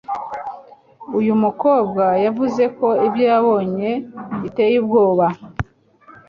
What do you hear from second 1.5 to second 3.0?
kobwa yavuzeko